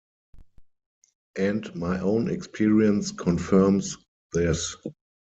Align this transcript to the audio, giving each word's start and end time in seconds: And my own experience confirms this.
And 1.37 1.75
my 1.75 1.99
own 1.99 2.27
experience 2.27 3.11
confirms 3.11 3.99
this. 4.33 4.75